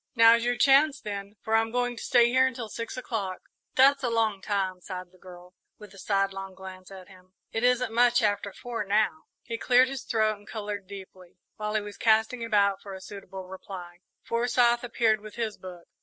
[0.15, 3.37] "Now's your chance, then, for I'm going to stay here until six o'clock."
[3.75, 7.33] "That's a long time," sighed the girl, with a sidelong glance at him.
[7.51, 11.37] "It isn't much after four now." He cleared his throat and coloured deeply.
[11.57, 15.87] While he was casting about for a suitable reply, Forsyth appeared with his book.